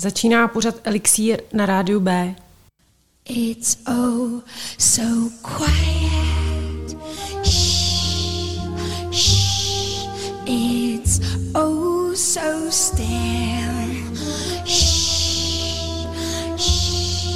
Začíná 0.00 0.48
pořad 0.48 0.74
Elixír 0.84 1.42
na 1.52 1.66
rádiu 1.66 2.00
B. 2.00 2.34
It's 3.28 3.78
oh 3.88 4.42
so 4.78 5.30
quiet. 5.42 6.96
Shh, 7.42 8.60
shh. 9.10 10.06
It's 10.46 11.20
oh 11.54 12.14
so 12.14 12.70
still. 12.70 13.06
Shh, 14.64 16.06
shh. 16.56 17.26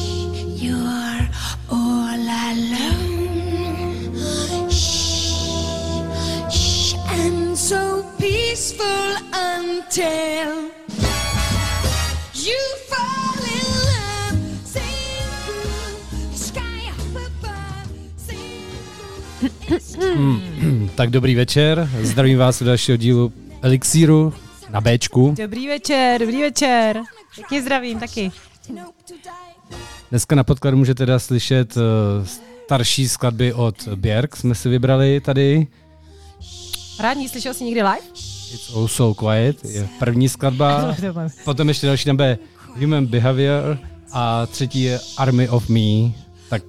You're 0.63 1.29
all 1.69 2.29
alone. 2.49 3.41
Shh, 4.71 5.35
shh. 6.51 6.95
And 7.11 7.59
so 7.59 8.05
peaceful 8.19 9.17
until 9.33 10.62
Through 19.79 20.91
Tak 20.95 21.11
dobrý 21.11 21.35
večer, 21.35 21.89
zdravím 22.03 22.39
vás 22.39 22.63
u 22.63 22.65
dalšího 22.65 22.97
dílu 22.97 23.33
Elixíru 23.63 24.35
na 24.71 24.81
Bčku. 24.81 25.35
Dobrý 25.39 25.69
večer, 25.69 26.21
dobrý 26.21 26.41
večer. 26.41 27.01
Pěkně 27.35 27.63
zdravím 27.63 28.01
taky. 28.01 28.33
Dneska 30.11 30.35
na 30.35 30.45
podkladu 30.45 30.77
můžete 30.77 30.99
teda 30.99 31.19
slyšet 31.19 31.77
eh, 31.77 31.81
starší 32.65 33.09
skladby 33.09 33.53
od 33.53 33.89
Björk, 33.89 34.37
jsme 34.37 34.55
si 34.55 34.69
vybrali 34.69 35.21
tady. 35.21 35.67
Rádní, 37.01 37.29
slyšel 37.29 37.55
jsi 37.55 37.65
někdy 37.65 37.83
live? 37.83 38.07
It's 38.55 38.75
All 38.75 38.89
So 38.89 39.15
Quiet 39.15 39.65
je 39.65 39.89
první 39.99 40.29
skladba, 40.29 40.97
potom 41.45 41.69
ještě 41.69 41.87
další 41.87 42.05
tam 42.05 42.17
bude 42.17 42.39
Human 42.81 43.07
Behavior 43.07 43.79
a 44.13 44.47
třetí 44.47 44.83
je 44.83 45.01
Army 45.17 45.49
of 45.49 45.69
Me, 45.69 46.13
tak 46.49 46.63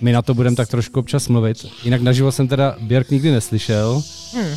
my 0.00 0.12
na 0.12 0.22
to 0.22 0.34
budeme 0.34 0.56
tak 0.56 0.68
trošku 0.68 1.00
občas 1.00 1.28
mluvit. 1.28 1.66
Jinak 1.84 2.02
naživo 2.02 2.32
jsem 2.32 2.48
teda 2.48 2.76
Björk 2.80 3.10
nikdy 3.10 3.30
neslyšel, 3.30 4.02
Hmm. 4.34 4.56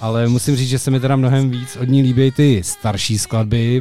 ale 0.00 0.28
musím 0.28 0.56
říct, 0.56 0.68
že 0.68 0.78
se 0.78 0.90
mi 0.90 1.00
teda 1.00 1.16
mnohem 1.16 1.50
víc 1.50 1.76
od 1.76 1.88
ní 1.88 2.02
líbí 2.02 2.30
ty 2.30 2.62
starší 2.64 3.18
skladby. 3.18 3.80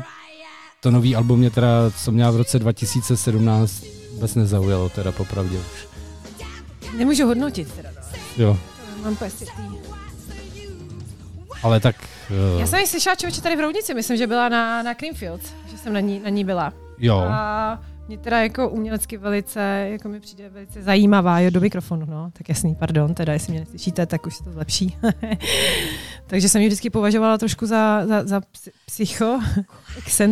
To 0.81 0.91
nový 0.91 1.15
album 1.15 1.39
mě 1.39 1.49
teda, 1.51 1.91
co 2.03 2.11
měla 2.11 2.31
v 2.31 2.35
roce 2.35 2.59
2017, 2.59 3.83
vůbec 4.13 4.35
nezaujalo 4.35 4.89
teda 4.89 5.11
popravdě 5.11 5.57
už. 5.57 5.87
Nemůžu 6.97 7.25
hodnotit 7.25 7.71
teda. 7.73 7.89
Jo, 8.37 8.57
Mám 9.03 9.17
ale 11.63 11.79
tak... 11.79 11.95
Já 12.29 12.59
Uh, 12.59 12.65
jsem 12.65 12.79
ji 12.79 12.87
slyšela 12.87 13.15
člověče 13.15 13.41
tady 13.41 13.55
v 13.55 13.59
Roudnici, 13.59 13.93
myslím, 13.93 14.17
že 14.17 14.27
byla 14.27 14.49
na, 14.49 14.83
na 14.83 14.93
Creamfield, 14.93 15.41
že 15.71 15.77
jsem 15.77 15.93
na 15.93 15.99
ní, 15.99 16.19
na 16.23 16.29
ní 16.29 16.43
byla. 16.45 16.73
jo, 16.97 17.17
A 17.19 17.79
mě 18.09 18.17
teda 18.17 18.39
jako 18.43 18.69
umělecky 18.69 19.17
velice, 19.17 19.87
jako 19.91 20.09
mi 20.09 20.19
přijde 20.19 20.49
velice 20.49 20.83
zajímavá, 20.83 21.39
jo, 21.39 21.49
do 21.49 21.61
mikrofonu, 21.61 22.05
no, 22.05 22.31
tak 22.37 22.49
jasný, 22.49 22.75
pardon, 22.75 23.13
teda 23.13 23.33
jestli 23.33 23.51
mě 23.51 23.59
neslyšíte, 23.59 24.05
tak 24.05 24.25
už 24.25 24.35
se 24.35 24.43
to 24.43 24.51
zlepší. 24.51 24.97
Takže 26.27 26.49
jsem 26.49 26.61
ji 26.61 26.67
vždycky 26.67 26.89
považovala 26.89 27.37
trošku 27.37 27.65
za, 27.65 28.07
za, 28.07 28.25
za 28.25 28.39
psy- 28.39 28.71
psycho, 28.85 29.39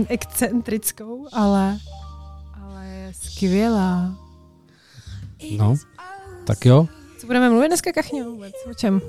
excentrickou, 0.09 1.27
ale, 1.33 1.77
ale 2.61 2.87
je 2.87 3.13
skvělá. 3.13 4.15
no, 5.57 5.75
tak 6.45 6.65
jo. 6.65 6.87
Co 7.17 7.27
budeme 7.27 7.49
mluvit 7.49 7.67
dneska, 7.67 7.91
Kachňo, 7.91 8.31
vůbec? 8.31 8.53
O 8.71 8.73
čem? 8.73 9.01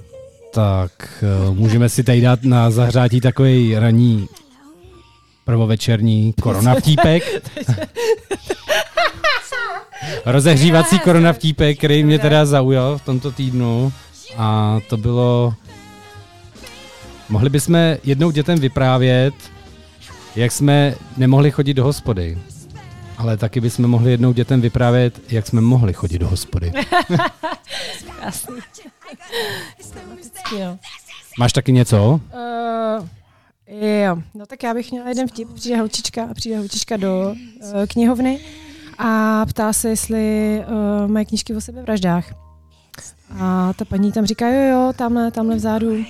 Tak 0.55 1.25
uh, 1.49 1.57
můžeme 1.57 1.89
si 1.89 2.05
tady 2.05 2.21
dát 2.21 2.45
na 2.45 2.71
zahřátí 2.71 3.21
takový 3.21 3.79
ranní 3.79 4.29
prvovečerní 5.49 6.35
koronavtípek. 6.43 7.23
Rozehřívací 10.27 10.99
koronavtípek, 10.99 11.79
který 11.79 12.05
mě 12.05 12.19
teda 12.19 12.47
zaujal 12.47 12.99
v 12.99 13.05
tomto 13.05 13.33
týdnu. 13.33 13.93
A 14.37 14.79
to 14.89 14.97
bylo... 14.97 15.55
Mohli 17.29 17.51
bychom 17.51 17.79
jednou 18.05 18.31
dětem 18.31 18.59
vyprávět, 18.59 19.35
jak 20.37 20.53
jsme 20.53 20.95
nemohli 21.17 21.51
chodit 21.51 21.75
do 21.75 21.85
hospody. 21.85 22.39
Ale 23.19 23.37
taky 23.37 23.61
bychom 23.61 23.87
mohli 23.87 24.11
jednou 24.11 24.33
dětem 24.33 24.61
vyprávět, 24.61 25.21
jak 25.33 25.47
jsme 25.47 25.61
mohli 25.61 25.93
chodit 25.93 26.19
do 26.19 26.29
hospody. 26.29 26.73
No. 30.59 30.79
Máš 31.39 31.53
taky 31.53 31.73
něco? 31.73 32.21
Uh, 32.35 33.09
jo, 33.69 34.23
no 34.35 34.47
tak 34.47 34.63
já 34.63 34.75
bych 34.75 34.91
měla 34.91 35.09
jeden 35.09 35.29
vtip. 35.29 35.49
Přijde 35.55 35.77
holčička, 35.77 36.29
přijde 36.35 36.59
holčička 36.59 36.97
do 36.97 37.35
uh, 37.35 37.87
knihovny 37.89 38.41
a 38.99 39.47
ptá 39.47 39.73
se, 39.73 39.89
jestli 39.89 40.59
uh, 40.69 41.11
mají 41.11 41.27
knížky 41.27 41.55
o 41.55 41.61
sebevraždách. 41.61 42.35
A 43.41 43.73
ta 43.73 43.85
paní 43.85 44.13
tam 44.13 44.27
říká, 44.27 44.49
jo, 44.49 44.61
jo, 44.61 44.93
tamhle, 44.97 45.31
tamhle 45.31 45.57
vzadu 45.57 46.05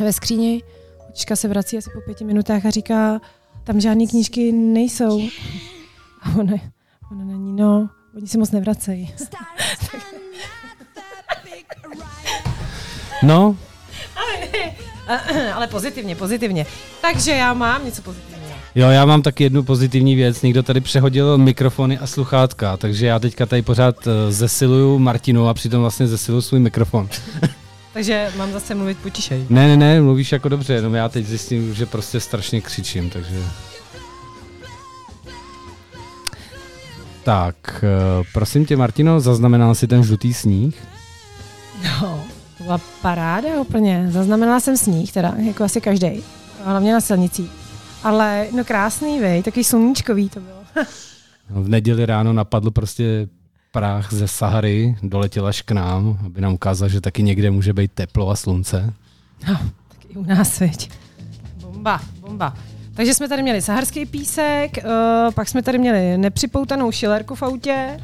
ve 0.00 0.12
skříni. 0.12 0.62
Holčička 1.02 1.36
se 1.36 1.48
vrací 1.48 1.78
asi 1.78 1.90
po 1.90 2.00
pěti 2.00 2.24
minutách 2.24 2.66
a 2.66 2.70
říká, 2.70 3.20
tam 3.64 3.80
žádné 3.80 4.06
knížky 4.06 4.52
nejsou. 4.52 5.20
A 6.22 6.38
ona, 6.38 6.52
ona 7.10 7.24
není, 7.24 7.56
no, 7.56 7.90
oni 8.16 8.26
se 8.26 8.38
moc 8.38 8.50
nevracejí. 8.50 9.14
No, 13.22 13.56
Ale 15.54 15.66
pozitivně, 15.66 16.16
pozitivně. 16.16 16.66
Takže 17.00 17.30
já 17.30 17.54
mám 17.54 17.84
něco 17.84 18.02
pozitivního. 18.02 18.44
Jo, 18.74 18.88
já 18.88 19.04
mám 19.04 19.22
taky 19.22 19.44
jednu 19.44 19.62
pozitivní 19.62 20.14
věc. 20.14 20.42
Někdo 20.42 20.62
tady 20.62 20.80
přehodil 20.80 21.38
mikrofony 21.38 21.98
a 21.98 22.06
sluchátka, 22.06 22.76
takže 22.76 23.06
já 23.06 23.18
teďka 23.18 23.46
tady 23.46 23.62
pořád 23.62 24.06
eh, 24.06 24.32
zesiluju 24.32 24.98
Martinu 24.98 25.48
a 25.48 25.54
přitom 25.54 25.80
vlastně 25.80 26.06
zesiluju 26.06 26.42
svůj 26.42 26.60
mikrofon. 26.60 27.08
Takže 27.92 28.32
mám 28.36 28.52
zase 28.52 28.74
mluvit 28.74 28.98
potišej. 28.98 29.46
Ne, 29.50 29.68
ne, 29.68 29.76
ne, 29.76 30.00
mluvíš 30.00 30.32
jako 30.32 30.48
dobře, 30.48 30.72
jenom 30.72 30.94
já 30.94 31.08
teď 31.08 31.26
zjistím, 31.26 31.74
že 31.74 31.86
prostě 31.86 32.20
strašně 32.20 32.60
křičím, 32.60 33.10
takže... 33.10 33.38
Tak, 37.24 37.56
eh, 37.84 38.24
prosím 38.32 38.66
tě, 38.66 38.76
Martino, 38.76 39.20
zaznamenal 39.20 39.74
jsi 39.74 39.86
ten 39.86 40.02
žlutý 40.02 40.34
sníh? 40.34 40.82
No, 41.84 42.24
to 42.64 42.66
byla 42.66 42.80
paráda 43.02 43.60
úplně. 43.60 44.06
Zaznamenala 44.10 44.60
jsem 44.60 44.76
sníh, 44.76 45.12
teda, 45.12 45.34
jako 45.46 45.64
asi 45.64 45.80
každý, 45.80 46.22
hlavně 46.64 46.92
na 46.92 47.00
silnici. 47.00 47.44
Ale 48.02 48.46
no 48.56 48.64
krásný, 48.64 49.20
vej, 49.20 49.42
takový 49.42 49.64
sluníčkový 49.64 50.28
to 50.28 50.40
bylo. 50.40 50.64
V 51.50 51.68
neděli 51.68 52.06
ráno 52.06 52.32
napadl 52.32 52.70
prostě 52.70 53.28
prach 53.72 54.12
ze 54.12 54.28
Sahary, 54.28 54.96
doletěl 55.02 55.46
až 55.46 55.62
k 55.62 55.70
nám, 55.70 56.18
aby 56.26 56.40
nám 56.40 56.54
ukázal, 56.54 56.88
že 56.88 57.00
taky 57.00 57.22
někde 57.22 57.50
může 57.50 57.72
být 57.72 57.92
teplo 57.92 58.30
a 58.30 58.36
slunce. 58.36 58.92
No, 59.48 59.58
tak 59.88 60.04
i 60.08 60.16
u 60.16 60.24
nás, 60.24 60.60
veď. 60.60 60.90
Bomba, 61.60 62.00
bomba. 62.20 62.54
Takže 62.94 63.14
jsme 63.14 63.28
tady 63.28 63.42
měli 63.42 63.62
saharský 63.62 64.06
písek, 64.06 64.78
uh, 64.84 65.34
pak 65.34 65.48
jsme 65.48 65.62
tady 65.62 65.78
měli 65.78 66.18
nepřipoutanou 66.18 66.92
šilerku 66.92 67.34
v 67.34 67.42
autě. 67.42 68.00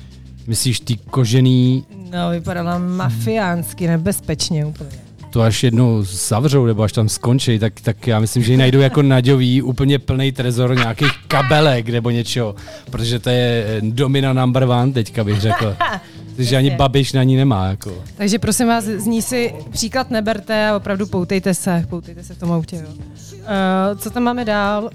Myslíš 0.50 0.80
ty 0.80 0.96
kožený 0.96 1.84
No, 2.12 2.30
vypadala 2.30 2.78
mafiánsky, 2.78 3.86
nebezpečně 3.86 4.66
úplně. 4.66 4.90
to 5.30 5.42
až 5.42 5.62
jednou 5.62 6.02
zavřou, 6.02 6.66
nebo 6.66 6.82
až 6.82 6.92
tam 6.92 7.08
skončí, 7.08 7.58
tak, 7.58 7.80
tak 7.80 8.06
já 8.06 8.20
myslím, 8.20 8.42
že 8.42 8.52
ji 8.52 8.56
najdou 8.56 8.80
jako 8.80 9.02
naďový, 9.02 9.62
úplně 9.62 9.98
plný 9.98 10.32
trezor 10.32 10.76
nějakých 10.76 11.12
kabelek 11.28 11.88
nebo 11.88 12.10
něčeho, 12.10 12.54
protože 12.90 13.18
to 13.18 13.30
je 13.30 13.64
eh, 13.68 13.80
domina 13.80 14.32
number 14.32 14.62
one, 14.62 14.92
teďka 14.92 15.24
bych 15.24 15.40
řekl. 15.40 15.76
Takže 16.36 16.56
ani 16.56 16.70
babiš 16.70 17.12
na 17.12 17.22
ní 17.22 17.36
nemá. 17.36 17.66
Jako. 17.66 17.92
Takže 18.16 18.38
prosím 18.38 18.66
vás, 18.68 18.84
z 18.84 19.06
ní 19.06 19.22
si 19.22 19.54
příklad 19.70 20.10
neberte 20.10 20.68
a 20.68 20.76
opravdu 20.76 21.06
poutejte 21.06 21.54
se, 21.54 21.86
poutejte 21.90 22.22
se 22.24 22.34
v 22.34 22.38
tom 22.38 22.52
autě. 22.52 22.76
Jo. 22.76 22.88
Uh, 22.92 23.98
co 23.98 24.10
tam 24.10 24.22
máme 24.22 24.44
dál? 24.44 24.90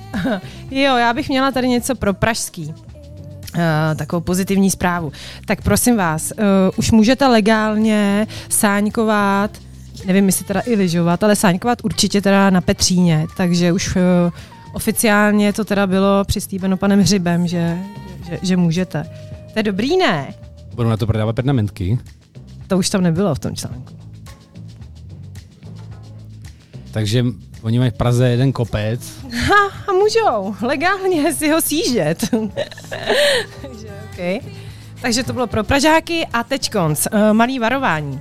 jo, 0.70 0.96
já 0.96 1.12
bych 1.12 1.28
měla 1.28 1.50
tady 1.50 1.68
něco 1.68 1.94
pro 1.94 2.14
pražský. 2.14 2.74
Uh, 3.54 3.96
takovou 3.96 4.20
pozitivní 4.20 4.70
zprávu. 4.70 5.12
Tak 5.46 5.62
prosím 5.62 5.96
vás, 5.96 6.32
uh, 6.32 6.44
už 6.76 6.90
můžete 6.90 7.26
legálně 7.26 8.26
sáňkovat, 8.48 9.50
nevím, 10.06 10.26
jestli 10.26 10.44
teda 10.44 10.62
i 10.66 10.74
lyžovat, 10.74 11.24
ale 11.24 11.36
sáňkovat 11.36 11.78
určitě 11.84 12.20
teda 12.20 12.50
na 12.50 12.60
Petříně, 12.60 13.26
takže 13.36 13.72
už 13.72 13.96
uh, 13.96 14.02
oficiálně 14.72 15.52
to 15.52 15.64
teda 15.64 15.86
bylo 15.86 16.24
přislíbeno 16.24 16.76
panem 16.76 17.00
Hřibem, 17.00 17.46
že, 17.46 17.78
že, 18.28 18.38
že 18.42 18.56
můžete. 18.56 19.04
To 19.52 19.58
je 19.58 19.62
dobrý, 19.62 19.96
ne? 19.96 20.34
Budou 20.74 20.88
na 20.88 20.96
to 20.96 21.06
prodávat 21.06 21.36
pernamentky. 21.36 21.98
To 22.66 22.78
už 22.78 22.90
tam 22.90 23.02
nebylo 23.02 23.34
v 23.34 23.38
tom 23.38 23.56
článku. 23.56 23.94
Takže 26.90 27.24
oni 27.62 27.78
mají 27.78 27.90
v 27.90 27.94
Praze 27.94 28.28
jeden 28.28 28.52
kopec. 28.52 29.00
Ha, 29.48 29.70
a 29.88 29.92
můžou 29.92 30.54
legálně 30.62 31.34
si 31.34 31.48
ho 31.50 31.60
sjíždět. 31.60 32.30
Takže, 33.62 33.88
okay. 34.12 34.40
Takže 35.00 35.22
to 35.22 35.32
bylo 35.32 35.46
pro 35.46 35.64
Pražáky 35.64 36.26
a 36.32 36.44
teď 36.44 36.70
konc. 36.70 37.06
Uh, 37.12 37.32
malý 37.32 37.58
varování. 37.58 38.20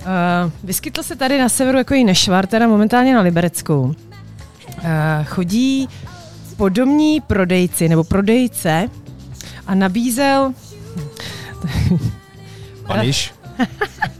Uh, 0.00 0.52
vyskytl 0.64 1.02
se 1.02 1.16
tady 1.16 1.38
na 1.38 1.48
severu 1.48 1.78
jako 1.78 1.94
i 1.94 2.04
nešvar, 2.04 2.46
teda 2.46 2.68
momentálně 2.68 3.14
na 3.14 3.20
Libereckou. 3.20 3.82
Uh, 3.82 3.94
chodí 5.24 5.88
podomní 6.56 7.20
prodejci 7.20 7.88
nebo 7.88 8.04
prodejce 8.04 8.88
a 9.66 9.74
nabízel 9.74 10.54
Paniš? 12.86 13.34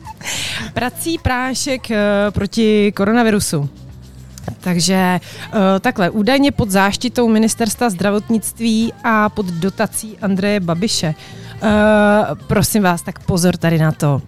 prací 0.74 1.18
prášek 1.18 1.90
eh, 1.90 1.96
proti 2.30 2.92
koronavirusu. 2.92 3.68
Takže 4.60 4.94
eh, 4.94 5.20
takhle, 5.80 6.10
údajně 6.10 6.52
pod 6.52 6.70
záštitou 6.70 7.28
ministerstva 7.28 7.90
zdravotnictví 7.90 8.92
a 9.04 9.28
pod 9.28 9.46
dotací 9.46 10.18
Andreje 10.22 10.60
Babiše. 10.60 11.14
Eh, 11.62 11.68
prosím 12.46 12.82
vás, 12.82 13.02
tak 13.02 13.18
pozor 13.18 13.56
tady 13.56 13.78
na 13.78 13.92
to. 13.92 14.22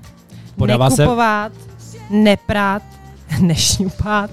Podává 0.57 0.91
se- 0.91 1.03
Nekupovat, 1.03 1.53
neprát, 2.11 2.83
nešňupat. 3.41 4.31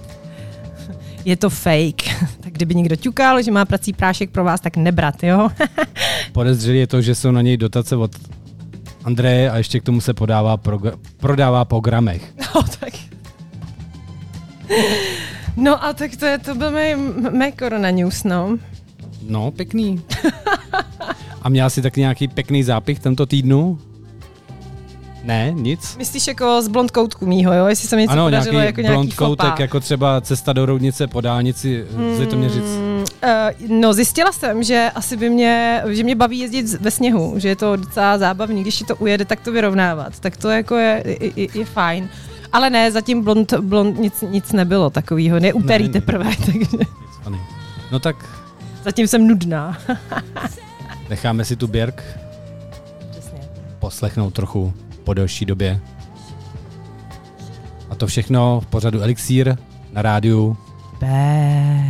Je 1.25 1.35
to 1.37 1.49
fake. 1.49 2.03
Tak 2.39 2.53
kdyby 2.53 2.75
někdo 2.75 2.95
ťukal, 2.95 3.41
že 3.41 3.51
má 3.51 3.65
prací 3.65 3.93
prášek 3.93 4.29
pro 4.29 4.43
vás, 4.43 4.61
tak 4.61 4.77
nebrat, 4.77 5.23
jo? 5.23 5.49
Podezřelý 6.31 6.79
je 6.79 6.87
to, 6.87 7.01
že 7.01 7.15
jsou 7.15 7.31
na 7.31 7.41
něj 7.41 7.57
dotace 7.57 7.95
od 7.95 8.11
Andreje 9.03 9.51
a 9.51 9.57
ještě 9.57 9.79
k 9.79 9.83
tomu 9.83 10.01
se 10.01 10.13
podává 10.13 10.59
prodává 11.17 11.65
po 11.65 11.79
gramech. 11.79 12.33
No, 12.55 12.63
tak. 12.79 12.93
No 15.57 15.83
a 15.83 15.93
tak 15.93 16.15
to 16.15 16.25
je, 16.25 16.37
to 16.37 16.55
byl 16.55 16.71
mé, 16.71 16.95
mé 17.31 17.51
korona 17.51 17.91
news, 17.91 18.23
no. 18.23 18.57
No, 19.27 19.51
pěkný. 19.51 20.01
A 21.41 21.49
měla 21.49 21.69
jsi 21.69 21.81
tak 21.81 21.97
nějaký 21.97 22.27
pěkný 22.27 22.63
zápich 22.63 22.99
tento 22.99 23.25
týdnu? 23.25 23.79
Ne, 25.23 25.51
nic? 25.55 25.97
Myslíš 25.97 26.27
jako 26.27 26.61
z 26.61 26.67
blond 26.67 26.91
koutku 26.91 27.25
mýho, 27.25 27.53
jo? 27.53 27.65
Jestli 27.67 27.87
se 27.87 27.95
mi 27.95 28.01
něco 28.01 28.13
ano, 28.13 28.25
podařilo 28.25 28.59
nějaký 28.59 28.67
jako 28.67 28.81
nějaký 28.81 28.95
blond 28.95 29.13
koutek, 29.13 29.59
jako 29.59 29.79
třeba 29.79 30.21
cesta 30.21 30.53
do 30.53 30.65
Roudnice 30.65 31.07
po 31.07 31.21
dálnici 31.21 31.85
mm. 31.95 32.15
z 32.15 32.19
Litoměřic. 32.19 32.63
Mm, 32.63 32.98
uh, 33.23 33.69
no, 33.79 33.93
zjistila 33.93 34.31
jsem, 34.31 34.63
že 34.63 34.91
asi 34.95 35.17
by 35.17 35.29
mě, 35.29 35.83
že 35.89 36.03
mě 36.03 36.15
baví 36.15 36.39
jezdit 36.39 36.81
ve 36.81 36.91
sněhu, 36.91 37.33
že 37.37 37.47
je 37.49 37.55
to 37.55 37.75
docela 37.75 38.17
zábavný, 38.17 38.61
když 38.61 38.75
ti 38.77 38.83
to 38.85 38.95
ujede, 38.95 39.25
tak 39.25 39.39
to 39.39 39.51
vyrovnávat. 39.51 40.19
Tak 40.19 40.37
to 40.37 40.49
jako 40.49 40.75
je, 40.75 41.03
je, 41.05 41.31
je, 41.35 41.47
je 41.53 41.65
fajn. 41.65 42.09
Ale 42.53 42.69
ne, 42.69 42.91
zatím 42.91 43.23
blond, 43.23 43.53
blond 43.53 43.99
nic, 43.99 44.21
nic 44.29 44.51
nebylo 44.51 44.89
takového, 44.89 45.39
ne 45.39 45.53
úterý 45.53 45.83
Ne. 45.83 45.89
teprve, 45.89 46.25
takže 46.45 46.65
Funny. 47.23 47.39
No 47.91 47.99
tak 47.99 48.15
zatím 48.83 49.07
jsem 49.07 49.27
nudná. 49.27 49.77
necháme 51.09 51.45
si 51.45 51.55
tu 51.55 51.67
Běrk 51.67 52.03
Přesně. 53.11 53.39
poslechnout 53.79 54.33
trochu 54.33 54.73
po 55.03 55.13
delší 55.13 55.45
době. 55.45 55.79
A 57.89 57.95
to 57.95 58.07
všechno 58.07 58.61
v 58.61 58.65
pořadu 58.65 59.01
Elixír 59.01 59.55
na 59.93 60.01
rádiu. 60.01 60.57
Bé. 60.99 61.83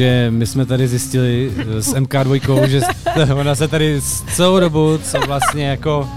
Takže 0.00 0.30
my 0.30 0.46
jsme 0.46 0.66
tady 0.66 0.88
zjistili 0.88 1.52
eh, 1.58 1.82
s 1.82 1.94
MK2, 1.94 2.66
že 2.66 2.80
ona 3.34 3.54
se 3.54 3.68
tady 3.68 4.00
s 4.00 4.22
celou 4.22 4.60
dobu, 4.60 4.98
co 5.04 5.20
vlastně 5.26 5.66
jako 5.66 6.08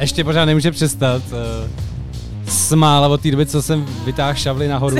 ještě 0.00 0.24
pořád 0.24 0.44
nemůže 0.44 0.70
přestat, 0.70 1.22
eh, 1.32 1.70
smála 2.50 3.08
od 3.08 3.20
té 3.20 3.30
doby, 3.30 3.46
co 3.46 3.62
jsem 3.62 3.86
vytáhl 4.04 4.34
šavli 4.34 4.68
nahoru 4.68 4.96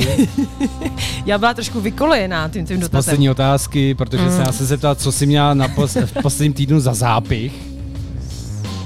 Já 1.25 1.37
byla 1.37 1.53
trošku 1.53 1.81
vykolejená 1.81 2.49
tím, 2.49 2.65
tím 2.65 2.79
dotazem. 2.79 2.99
poslední 2.99 3.29
otázky, 3.29 3.95
protože 3.95 4.31
se 4.31 4.41
já 4.41 4.51
se 4.51 4.65
zeptal, 4.65 4.95
co 4.95 5.11
jsi 5.11 5.25
měla 5.25 5.53
na 5.53 5.67
pos- 5.67 6.05
v 6.05 6.13
posledním 6.21 6.53
týdnu 6.53 6.79
za 6.79 6.93
zápich. 6.93 7.53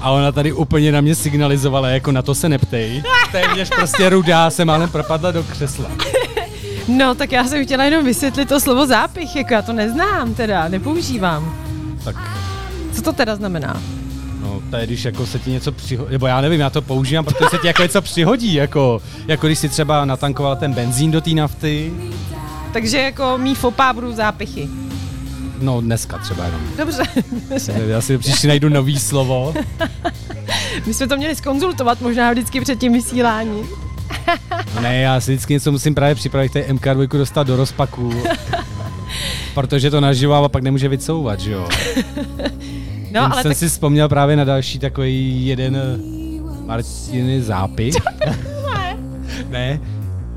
A 0.00 0.10
ona 0.10 0.32
tady 0.32 0.52
úplně 0.52 0.92
na 0.92 1.00
mě 1.00 1.14
signalizovala, 1.14 1.88
jako 1.88 2.12
na 2.12 2.22
to 2.22 2.34
se 2.34 2.48
neptej. 2.48 3.02
Téměř 3.32 3.70
prostě 3.76 4.08
rudá 4.08 4.50
se 4.50 4.64
málem 4.64 4.88
propadla 4.90 5.30
do 5.30 5.42
křesla. 5.42 5.90
No, 6.88 7.14
tak 7.14 7.32
já 7.32 7.44
jsem 7.44 7.64
chtěla 7.64 7.84
jenom 7.84 8.04
vysvětlit 8.04 8.48
to 8.48 8.60
slovo 8.60 8.86
zápich, 8.86 9.36
jako 9.36 9.54
já 9.54 9.62
to 9.62 9.72
neznám 9.72 10.34
teda, 10.34 10.68
nepoužívám. 10.68 11.54
Tak 12.04 12.16
Co 12.92 13.02
to 13.02 13.12
teda 13.12 13.36
znamená? 13.36 13.82
No, 14.42 14.62
to 14.70 14.76
je, 14.76 14.86
když 14.86 15.04
jako 15.04 15.26
se 15.26 15.38
ti 15.38 15.50
něco 15.50 15.72
přihodí, 15.72 16.12
nebo 16.12 16.26
já 16.26 16.40
nevím, 16.40 16.60
já 16.60 16.70
to 16.70 16.82
používám, 16.82 17.24
protože 17.24 17.50
se 17.50 17.58
ti 17.58 17.66
jako 17.66 17.82
něco 17.82 18.02
přihodí, 18.02 18.54
jako, 18.54 19.02
jako 19.28 19.46
když 19.46 19.58
si 19.58 19.68
třeba 19.68 20.04
natankoval 20.04 20.56
ten 20.56 20.72
benzín 20.72 21.10
do 21.10 21.20
té 21.20 21.30
nafty, 21.30 21.92
Takže 22.72 22.98
jako 22.98 23.38
mý 23.38 23.54
fopá 23.54 23.92
budou 23.92 24.12
zápichy. 24.12 24.68
no 25.60 25.80
dneska 25.80 26.18
třeba 26.18 26.44
jenom. 26.44 26.60
Dobře, 26.78 27.02
Já 27.86 28.00
si 28.00 28.18
příště 28.18 28.48
najdu 28.48 28.68
nový 28.68 28.98
slovo. 28.98 29.54
my 30.86 30.94
jsme 30.94 31.06
to 31.06 31.16
měli 31.16 31.36
skonzultovat 31.36 32.00
možná 32.00 32.32
vždycky 32.32 32.60
před 32.60 32.78
tím 32.78 32.92
vysíláním. 32.92 33.66
No 34.74 34.80
ne, 34.82 35.00
já 35.00 35.20
si 35.20 35.30
vždycky 35.32 35.52
něco 35.52 35.72
musím 35.72 35.94
právě 35.94 36.14
připravit, 36.14 36.52
tady 36.52 36.64
MK2 36.72 37.18
dostat 37.18 37.46
do 37.46 37.56
rozpaku, 37.56 38.12
protože 39.54 39.90
to 39.90 40.00
naživo 40.00 40.34
a 40.34 40.48
pak 40.48 40.62
nemůže 40.62 40.88
vycouvat, 40.88 41.40
že 41.40 41.52
jo. 41.52 41.68
No, 43.12 43.20
ale 43.32 43.42
jsem 43.42 43.50
tak 43.50 43.58
si 43.58 43.68
vzpomněl 43.68 44.08
právě 44.08 44.36
na 44.36 44.44
další 44.44 44.78
takový 44.78 45.46
jeden 45.46 45.76
eh, 45.76 46.66
Martiny 46.66 47.42
zápis. 47.42 47.94
ne, 49.48 49.80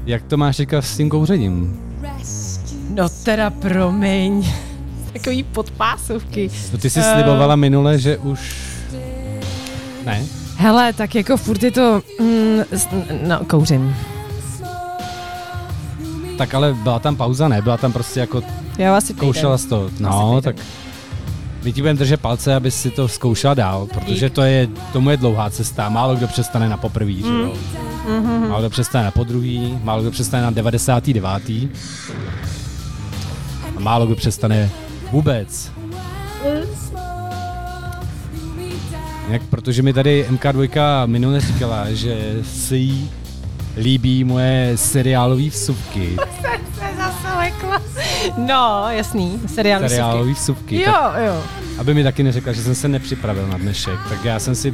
jak 0.05 0.23
to 0.23 0.37
máš 0.37 0.57
teďka 0.57 0.81
s 0.81 0.97
tím 0.97 1.09
kouřením? 1.09 1.79
No 2.95 3.09
teda 3.23 3.49
promiň. 3.49 4.51
Takový 5.13 5.43
podpásovky. 5.43 6.49
No 6.71 6.77
ty 6.77 6.89
jsi 6.89 6.99
Eh. 6.99 7.13
slibovala 7.13 7.55
minule, 7.55 7.99
že 7.99 8.17
už... 8.17 8.55
Ne? 10.05 10.23
Hele, 10.61 10.93
tak 10.93 11.15
jako 11.15 11.37
furt 11.37 11.63
je 11.63 11.71
to... 11.71 12.01
Mm, 12.19 12.61
no, 13.27 13.45
kouřím. 13.45 13.95
Tak 16.37 16.53
ale 16.53 16.73
byla 16.73 16.99
tam 16.99 17.15
pauza, 17.15 17.47
ne? 17.47 17.61
Byla 17.61 17.77
tam 17.77 17.93
prostě 17.93 18.19
jako 18.19 18.43
Já 18.77 18.97
asi 18.97 19.13
Zkoušela 19.13 19.57
jsi 19.57 19.67
to. 19.67 19.89
No, 19.99 20.41
tak 20.41 20.55
my 21.63 21.73
ti 21.73 21.81
budeme 21.81 21.99
držet 21.99 22.21
palce, 22.21 22.55
aby 22.55 22.71
si 22.71 22.91
to 22.91 23.07
zkoušela 23.07 23.53
dál, 23.53 23.87
protože 23.93 24.29
to 24.29 24.41
je, 24.41 24.67
tomu 24.93 25.09
je 25.09 25.17
dlouhá 25.17 25.49
cesta. 25.49 25.89
Málo 25.89 26.15
kdo 26.15 26.27
přestane 26.27 26.69
na 26.69 26.77
poprvý, 26.77 27.21
že 27.21 27.27
jo? 27.27 27.53
Mhm. 28.07 28.49
Málo 28.49 28.61
kdo 28.61 28.69
přestane 28.69 29.03
na 29.03 29.11
podruhý, 29.11 29.79
málo 29.83 30.01
kdo 30.01 30.11
přestane 30.11 30.43
na 30.43 30.51
99. 30.51 31.25
A 33.75 33.79
málo 33.79 34.05
kdo 34.05 34.15
přestane 34.15 34.69
vůbec. 35.11 35.71
Jak, 39.29 39.43
protože 39.43 39.81
mi 39.81 39.93
tady 39.93 40.25
MK2 40.31 41.07
minule 41.07 41.41
říkala, 41.41 41.85
že 41.91 42.35
si 42.43 42.75
jí 42.77 43.09
líbí 43.77 44.23
moje 44.23 44.71
seriálové 44.75 45.49
vsuvky. 45.49 46.15
se 46.41 46.97
zase 46.97 47.37
lekla. 47.37 47.81
No, 48.37 48.85
jasný, 48.89 49.39
seriál 49.47 49.81
Seriálové 49.81 50.31
vsuvky. 50.33 50.81
Jo, 50.81 50.91
Tak 50.91 51.13
jo. 51.25 51.43
Aby 51.77 51.93
mi 51.93 52.03
taky 52.03 52.23
neřekla, 52.23 52.53
že 52.53 52.61
jsem 52.63 52.75
se 52.75 52.87
nepřipravil 52.87 53.47
na 53.47 53.57
dnešek, 53.57 53.99
tak 54.09 54.25
já 54.25 54.39
jsem 54.39 54.55
si 54.55 54.73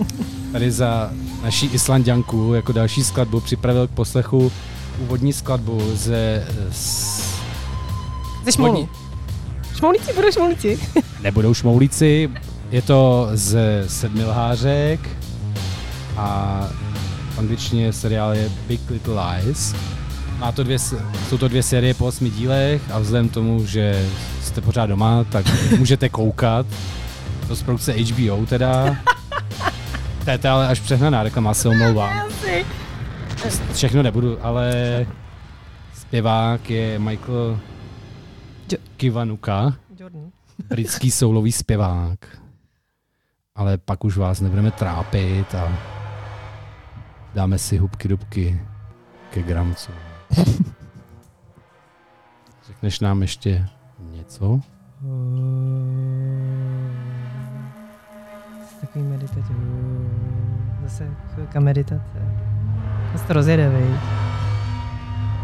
tady 0.52 0.70
za 0.70 1.10
naší 1.42 1.66
Islandianku 1.66 2.54
jako 2.54 2.72
další 2.72 3.04
skladbu 3.04 3.40
připravil 3.40 3.86
k 3.86 3.90
poslechu 3.90 4.52
úvodní 4.98 5.32
skladbu 5.32 5.82
ze... 5.94 6.46
Z, 6.70 7.20
Ze 8.44 8.52
šmoulí. 8.52 8.88
Šmoulíci, 9.76 10.12
budou 10.12 10.30
šmoulíci. 10.32 10.78
nebudou 11.20 11.54
šmoulíci, 11.54 12.30
je 12.70 12.82
to 12.82 13.28
z 13.32 13.58
sedmi 13.86 14.24
lhářek 14.24 15.00
a 16.16 16.68
angličtině 17.38 17.92
seriál 17.92 18.34
je 18.34 18.48
Big 18.68 18.90
Little 18.90 19.14
Lies. 19.24 19.74
Má 20.38 20.52
to 20.52 20.64
dvě, 20.64 20.78
jsou 20.78 21.38
to 21.38 21.48
dvě 21.48 21.62
série 21.62 21.94
po 21.94 22.06
osmi 22.06 22.30
dílech 22.30 22.82
a 22.92 22.98
vzhledem 22.98 23.28
k 23.28 23.34
tomu, 23.34 23.66
že 23.66 24.08
jste 24.42 24.60
pořád 24.60 24.86
doma, 24.86 25.24
tak 25.24 25.46
můžete 25.78 26.08
koukat. 26.08 26.66
To 27.48 27.56
z 27.56 27.62
produkce 27.62 27.92
HBO 27.92 28.46
teda. 28.46 28.96
To 30.24 30.30
je 30.30 30.50
ale 30.50 30.68
až 30.68 30.80
přehnaná 30.80 31.22
reklama, 31.22 31.54
se 31.54 31.68
omlouvám. 31.68 32.28
Všechno 33.72 34.02
nebudu, 34.02 34.38
ale 34.44 34.72
zpěvák 35.94 36.70
je 36.70 36.98
Michael 36.98 37.60
Kivanuka, 38.96 39.74
britský 40.68 41.10
soulový 41.10 41.52
zpěvák. 41.52 42.37
Ale 43.58 43.78
pak 43.78 44.04
už 44.04 44.16
vás 44.16 44.40
nebudeme 44.40 44.70
trápit 44.70 45.54
a 45.54 45.72
dáme 47.34 47.58
si 47.58 47.78
hubky 47.78 48.08
dubky 48.08 48.60
ke 49.30 49.42
gramcu. 49.42 49.92
Řekneš 52.66 53.00
nám 53.00 53.22
ještě 53.22 53.68
něco? 54.00 54.60
Takový 58.80 59.04
meditace. 59.04 59.52
Zase 60.82 61.10
chvilka 61.34 61.60
meditace. 61.60 62.18
Zase 63.12 63.26
to 63.26 63.32
rozjede, 63.32 63.68
vej. 63.68 63.94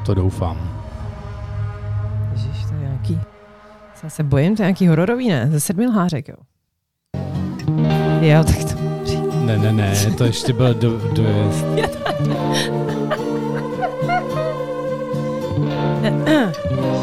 To 0.07 0.15
doufám. 0.15 0.85
Ježiš, 2.33 2.65
to 2.65 2.75
je 2.75 2.81
nějaký... 2.81 3.21
Já 4.03 4.11
se 4.11 4.23
bojím, 4.23 4.57
to 4.57 4.63
je 4.63 4.67
nějaký 4.67 4.89
hororový, 4.89 5.29
ne? 5.29 5.51
Ze 5.51 5.61
sedmi 5.61 5.87
lhářek, 5.87 6.29
jo. 6.29 6.37
Jo, 8.21 8.45
tak 8.45 8.65
to... 8.65 8.75
Ne, 9.45 9.59
ne, 9.59 9.73
ne, 9.73 9.95
to 10.19 10.25
ještě 10.25 10.53
bylo 10.53 10.73
do, 10.73 10.91
do, 11.13 11.53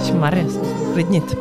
Šmarě, 0.05 0.45
klidnit. 0.93 1.37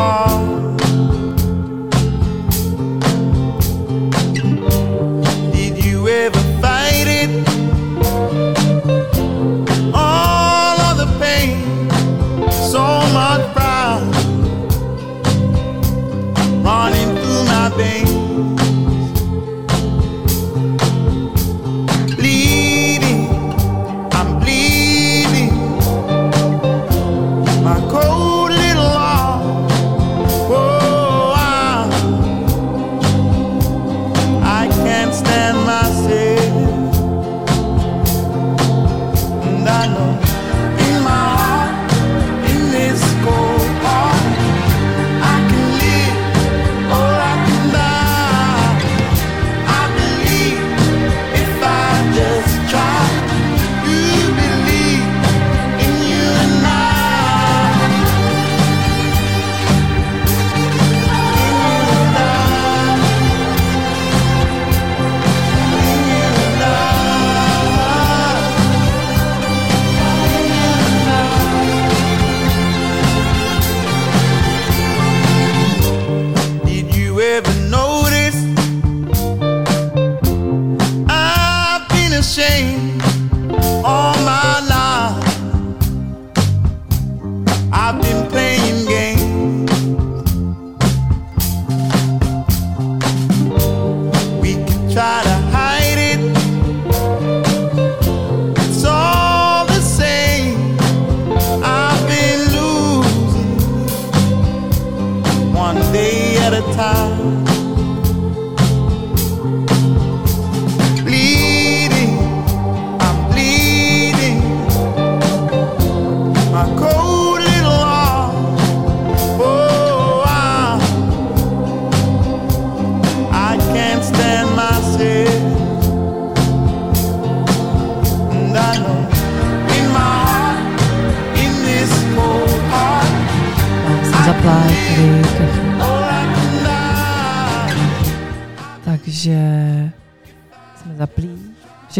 far. 0.00 0.29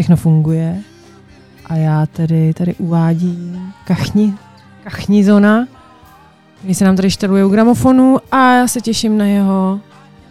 všechno 0.01 0.15
funguje. 0.15 0.77
A 1.65 1.75
já 1.75 2.05
tedy 2.05 2.53
tady 2.53 2.73
uvádím 2.75 3.73
kachni, 3.85 4.33
kachni 4.83 5.23
zóna, 5.23 5.67
který 6.57 6.75
se 6.75 6.85
nám 6.85 6.95
tady 6.95 7.11
šteluje 7.11 7.45
u 7.45 7.49
gramofonu 7.49 8.17
a 8.31 8.53
já 8.53 8.67
se 8.67 8.81
těším 8.81 9.17
na 9.17 9.25
jeho 9.25 9.79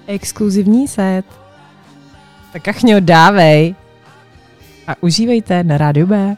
exkluzivní 0.06 0.88
set. 0.88 1.24
Tak 2.52 2.62
kachňo, 2.62 3.00
dávej 3.00 3.74
a 4.86 4.94
užívejte 5.00 5.64
na 5.64 5.78
Rádiu 5.78 6.06
B. 6.06 6.36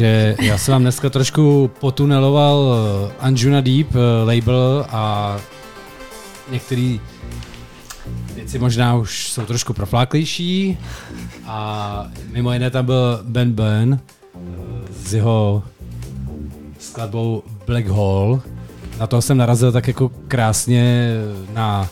Takže 0.00 0.36
já 0.40 0.58
jsem 0.58 0.72
vám 0.72 0.82
dneska 0.82 1.10
trošku 1.10 1.70
potuneloval 1.80 2.74
eh, 2.74 3.12
Anjuna 3.20 3.60
Deep 3.60 3.88
eh, 3.94 4.24
label 4.24 4.86
a 4.88 5.36
některé 6.50 6.98
věci 8.34 8.58
možná 8.58 8.94
už 8.96 9.32
jsou 9.32 9.46
trošku 9.46 9.72
profláklejší 9.72 10.78
a 11.46 12.06
mimo 12.32 12.52
jiné 12.52 12.70
tam 12.70 12.86
byl 12.86 13.20
Ben 13.22 13.52
Ben 13.52 14.00
eh, 14.00 14.38
s 15.04 15.14
jeho 15.14 15.62
skladbou 16.78 17.42
Black 17.66 17.86
Hole. 17.86 18.40
Na 19.00 19.06
toho 19.06 19.22
jsem 19.22 19.36
narazil 19.36 19.72
tak 19.72 19.88
jako 19.88 20.08
krásně 20.28 21.14
na, 21.52 21.88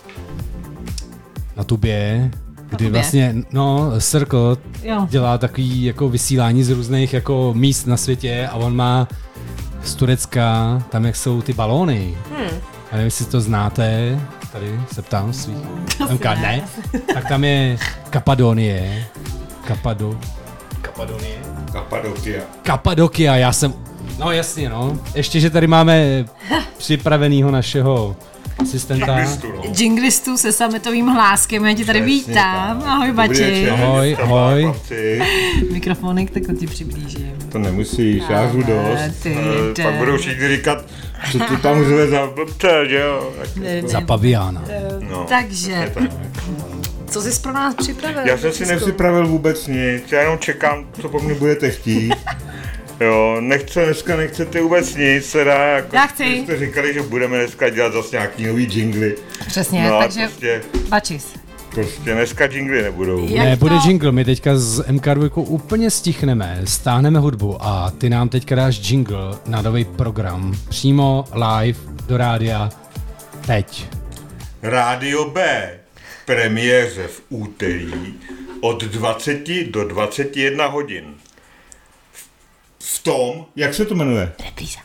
na 1.57 1.65
tubě, 1.65 2.31
kdy 2.71 2.91
vlastně, 2.91 3.35
no, 3.53 3.93
Circle 3.99 4.57
Jo. 4.83 5.07
dělá 5.11 5.39
takový 5.39 5.85
jako 5.85 6.09
vysílání 6.09 6.65
z 6.65 6.71
různých 6.71 7.13
jako 7.13 7.53
míst 7.57 7.87
na 7.87 7.97
světě 7.97 8.49
a 8.53 8.55
on 8.57 8.77
má 8.77 9.09
z 9.85 9.95
Turecka, 9.95 10.79
tam 10.91 11.05
jak 11.05 11.17
jsou 11.17 11.43
ty 11.43 11.53
balóny. 11.53 12.17
Hmm. 12.37 12.47
Já 12.91 12.97
nevím, 12.97 13.05
jestli 13.05 13.25
to 13.25 13.41
znáte, 13.41 14.19
tady 14.53 14.81
se 14.93 15.03
ptám 15.03 15.33
svých. 15.33 15.57
MK, 16.13 16.25
ne? 16.25 16.63
Tak 17.15 17.29
tam 17.29 17.45
je 17.45 17.79
Kapadonie. 18.11 19.05
Kapado. 19.67 20.19
Kapadonie? 20.83 21.39
Kapadokia. 21.73 22.43
Kapadokia, 22.63 23.37
já 23.37 23.53
jsem... 23.53 23.75
No 24.19 24.31
jasně, 24.31 24.69
no. 24.69 24.99
Ještě, 25.15 25.41
že 25.41 25.51
tady 25.51 25.67
máme 25.67 26.25
připravenýho 26.79 27.51
našeho 27.51 28.17
asistenta. 28.59 29.19
No. 29.45 29.63
Jinglistu 29.79 30.37
se 30.37 30.53
sametovým 30.53 31.07
hláskem, 31.07 31.65
já 31.67 31.75
tě 31.75 31.85
tady 31.85 32.01
Přesně 32.03 32.15
vítám. 32.33 32.79
tak. 32.81 32.89
Ahoj, 32.89 33.13
Bači. 33.13 33.71
Ahoj, 33.71 34.17
ahoj. 34.23 34.63
chlapci. 34.63 35.21
Mikrofonek, 35.73 36.31
tak 36.31 36.43
ti 36.59 36.67
přiblížím. 36.67 37.33
To 37.53 37.59
nemusíš, 37.59 38.23
já 38.31 38.41
hru 38.47 38.63
dost. 38.63 39.23
ty 39.23 39.37
Eh. 39.79 39.83
Pak 39.83 39.95
budou 39.95 40.17
všichni 40.17 40.49
říkat, 40.49 40.85
co 41.33 41.39
ty 41.39 41.57
tam 41.57 41.85
řve 41.85 42.07
za 42.09 42.27
blbce, 42.27 42.85
že 42.89 42.99
jo? 42.99 43.33
Jako, 43.61 43.89
Za 43.89 44.01
paviána. 44.01 44.65
no. 45.11 45.27
Takže, 45.29 45.91
tak. 45.95 46.05
co 47.11 47.21
jsi 47.23 47.41
pro 47.41 47.53
nás 47.53 47.75
připravil? 47.75 48.21
Já 48.25 48.39
jsem 48.39 48.53
si 48.53 48.67
nepřipravil 48.67 49.27
vůbec 49.29 49.67
nic, 49.67 50.13
já 50.13 50.21
jenom 50.21 50.39
čekám, 50.39 50.85
co 51.01 51.09
po 51.09 51.19
mně 51.21 51.35
budete 51.35 51.71
chtít. 51.71 52.15
Jo, 53.01 53.37
nechce, 53.41 53.85
dneska 53.85 54.17
nechcete 54.17 54.61
vůbec 54.61 54.95
nic, 54.97 55.33
teda, 55.33 55.55
jako 55.55 55.97
Já 55.97 56.07
chci. 56.07 56.25
jste 56.45 56.59
říkali, 56.59 56.95
že 56.95 57.03
budeme 57.03 57.37
dneska 57.39 57.71
dělat 57.71 57.93
zase 57.93 58.17
nějaký 58.17 58.47
nový 58.47 58.69
jingly. 58.71 59.17
Přesně, 59.47 59.89
No 59.91 59.99
takže 59.99 60.21
prostě, 60.27 60.63
Bačis. 60.89 61.35
prostě 61.71 62.13
dneska 62.15 62.45
jingly 62.45 62.83
nebudou. 62.83 63.27
Jak 63.29 63.45
Ne, 63.45 63.57
bude 63.57 63.75
to? 63.75 63.89
jingle, 63.89 64.13
my 64.13 64.25
teďka 64.25 64.59
z 64.59 64.81
MK2 64.89 65.31
úplně 65.35 65.91
stichneme, 65.91 66.61
stáhneme 66.65 67.19
hudbu 67.19 67.57
a 67.61 67.91
ty 67.99 68.11
nám 68.11 68.29
teďka 68.29 68.55
dáš 68.55 68.91
jingle 68.91 69.37
na 69.47 69.63
nový 69.63 69.85
program, 69.85 70.55
přímo 70.69 71.25
live 71.35 71.79
do 72.07 72.17
rádia, 72.17 72.71
teď. 73.47 73.87
Rádio 74.63 75.31
B. 75.31 75.71
Premiéře 76.27 77.07
v 77.07 77.23
úterý 77.29 78.15
od 78.61 78.85
20 78.85 79.65
do 79.71 79.85
21 79.85 80.67
hodin. 80.67 81.05
V- 82.81 83.03
tom, 83.03 83.47
jak 83.57 83.75
se 83.75 83.85
to 83.85 83.95
jmenuje? 83.95 84.33
Repríza. 84.45 84.81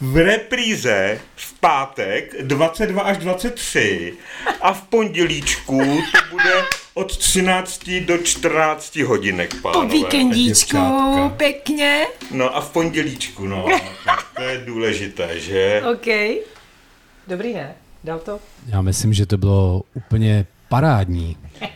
V 0.00 0.16
repríze 0.16 1.18
v 1.36 1.52
pátek 1.60 2.34
22 2.42 3.02
až 3.02 3.16
23 3.18 4.14
a 4.60 4.72
v 4.72 4.82
pondělíčku 4.82 5.78
to 6.12 6.18
bude 6.30 6.62
od 6.94 7.16
13 7.16 7.90
do 8.06 8.18
14 8.18 8.96
hodinek, 8.96 9.54
Po 9.54 9.68
pánové. 9.72 9.94
víkendíčku, 9.94 10.76
děvčátka. 10.76 11.28
pěkně. 11.36 12.06
No 12.30 12.56
a 12.56 12.60
v 12.60 12.70
pondělíčku, 12.70 13.46
no. 13.46 13.66
tak 14.04 14.26
to 14.36 14.42
je 14.42 14.58
důležité, 14.58 15.40
že? 15.40 15.82
OK. 15.92 16.06
Dobrý, 17.28 17.54
ne? 17.54 17.74
Dal 18.04 18.18
to? 18.18 18.40
Já 18.66 18.82
myslím, 18.82 19.12
že 19.14 19.26
to 19.26 19.36
bylo 19.38 19.82
úplně 19.94 20.46
parádní. 20.68 21.36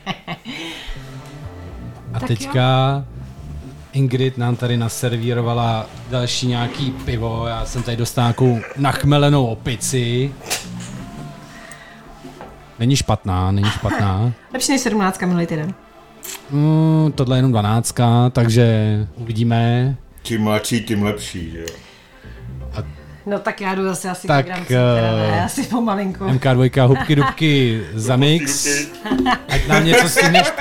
A 2.15 2.19
Tak 2.21 2.29
teďka 2.29 3.05
Ingrid 3.93 4.39
nám 4.39 4.57
tady 4.57 4.77
naservírovala 4.77 5.87
další 6.11 6.47
nějaký 6.47 6.91
pivo, 6.91 7.47
já 7.49 7.67
jsem 7.67 7.83
tady 7.83 7.97
dostal 7.97 8.25
nějakou 8.25 8.61
nachmelenou 8.77 9.47
opici. 9.47 10.33
Není 12.79 12.97
špatná, 12.97 13.51
není 13.53 13.71
špatná. 13.71 14.33
Lepší 14.53 14.73
než 14.73 14.81
17 14.81 15.21
minulý 15.21 15.47
týden. 15.47 15.75
Mm, 16.51 17.13
tohle 17.15 17.37
je 17.37 17.39
jenom 17.39 17.53
12, 17.53 17.95
takže 18.33 18.97
uvidíme. 19.17 19.97
Čím 20.23 20.43
mladší, 20.43 20.81
tím 20.81 21.03
lepší, 21.03 21.51
že 21.51 21.61
jo? 21.61 21.67
No 23.27 23.39
tak 23.39 23.61
já 23.61 23.75
jdu 23.75 23.85
zase 23.85 24.11
asi 24.11 24.27
Tak, 24.27 24.47
tak, 24.47 24.69
gram, 24.69 24.97
teda 24.97 25.13
ne, 25.17 25.29
eh, 25.33 25.45
asi 25.45 25.63
pomalinku. 25.63 26.25
MK2, 26.25 26.87
hubky 26.87 27.17
dubky 27.17 27.83
za 27.95 28.17
mix. 28.17 28.67
Ať 29.49 29.67
nám 29.69 29.85
něco 29.85 30.09
stihneš. 30.09 30.53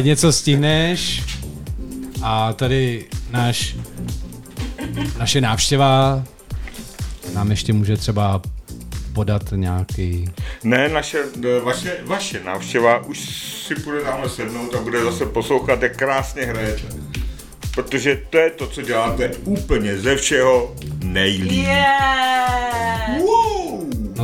Ať 0.00 0.06
něco 0.06 0.32
stihneš. 0.32 1.22
A 2.22 2.52
tady 2.52 3.04
náš, 3.30 3.76
naše 5.18 5.40
návštěva 5.40 6.24
nám 7.34 7.50
ještě 7.50 7.72
může 7.72 7.96
třeba 7.96 8.42
podat 9.12 9.42
nějaký... 9.52 10.30
Ne, 10.64 10.88
naše, 10.88 11.18
eh, 11.44 11.60
vaše, 11.60 11.96
vaše 12.04 12.40
návštěva 12.44 13.04
už 13.04 13.18
si 13.66 13.74
půjde 13.74 14.00
tamhle 14.00 14.30
sednout 14.30 14.74
a 14.74 14.82
bude 14.82 15.04
zase 15.04 15.26
poslouchat, 15.26 15.82
jak 15.82 15.96
krásně 15.96 16.42
hrajete. 16.42 16.82
Protože 17.74 18.22
to 18.30 18.38
je 18.38 18.50
to, 18.50 18.66
co 18.66 18.82
děláte 18.82 19.30
úplně 19.44 19.98
ze 19.98 20.16
všeho 20.16 20.74
nejlíp. 21.02 21.52
Yeah! 21.52 23.20
Wow! 23.20 23.69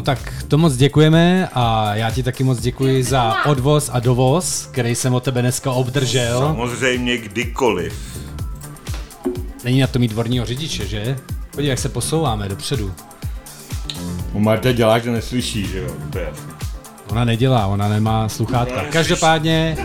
No 0.06 0.14
tak 0.14 0.44
to 0.48 0.58
moc 0.58 0.76
děkujeme 0.76 1.48
a 1.54 1.94
já 1.94 2.10
ti 2.10 2.22
taky 2.22 2.44
moc 2.44 2.60
děkuji 2.60 3.02
za 3.02 3.44
odvoz 3.44 3.90
a 3.92 4.00
dovoz, 4.00 4.68
který 4.72 4.94
jsem 4.94 5.14
od 5.14 5.24
tebe 5.24 5.42
dneska 5.42 5.70
obdržel. 5.70 6.40
Samozřejmě 6.40 7.18
kdykoliv. 7.18 8.18
Není 9.64 9.80
na 9.80 9.86
to 9.86 9.98
mít 9.98 10.10
dvorního 10.10 10.46
řidiče, 10.46 10.86
že? 10.86 11.16
Podívej, 11.50 11.70
jak 11.70 11.78
se 11.78 11.88
posouváme 11.88 12.48
dopředu. 12.48 12.94
U 14.32 14.38
Marta 14.38 14.72
dělá, 14.72 14.98
že 14.98 15.10
neslyší, 15.10 15.66
že 15.66 15.78
jo? 15.78 15.90
To 16.10 16.18
je 16.18 16.24
jasný. 16.24 16.52
Ona 17.10 17.24
nedělá, 17.24 17.66
ona 17.66 17.88
nemá 17.88 18.28
sluchátka. 18.28 18.84
Každopádně, 18.92 19.76